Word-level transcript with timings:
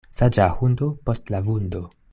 Saĝa 0.19 0.47
hundo 0.61 0.89
post 1.11 1.33
la 1.37 1.47
vundo. 1.51 1.85